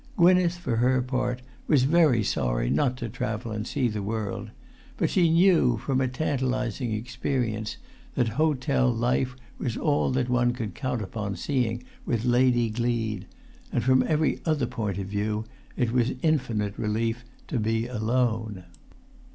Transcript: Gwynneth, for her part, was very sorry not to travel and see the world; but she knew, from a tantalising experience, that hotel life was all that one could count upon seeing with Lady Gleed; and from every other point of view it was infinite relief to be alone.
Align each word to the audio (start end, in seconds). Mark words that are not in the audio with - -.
Gwynneth, 0.17 0.57
for 0.57 0.77
her 0.77 0.99
part, 1.03 1.43
was 1.67 1.83
very 1.83 2.23
sorry 2.23 2.71
not 2.71 2.97
to 2.97 3.07
travel 3.07 3.51
and 3.51 3.67
see 3.67 3.87
the 3.87 4.01
world; 4.01 4.49
but 4.97 5.11
she 5.11 5.29
knew, 5.29 5.77
from 5.77 6.01
a 6.01 6.07
tantalising 6.07 6.91
experience, 6.91 7.77
that 8.15 8.29
hotel 8.29 8.91
life 8.91 9.35
was 9.59 9.77
all 9.77 10.09
that 10.13 10.27
one 10.27 10.53
could 10.53 10.73
count 10.73 11.03
upon 11.03 11.35
seeing 11.35 11.83
with 12.03 12.25
Lady 12.25 12.71
Gleed; 12.71 13.27
and 13.71 13.83
from 13.83 14.01
every 14.07 14.41
other 14.43 14.65
point 14.65 14.97
of 14.97 15.05
view 15.05 15.45
it 15.77 15.91
was 15.91 16.13
infinite 16.23 16.79
relief 16.79 17.23
to 17.47 17.59
be 17.59 17.85
alone. 17.85 18.63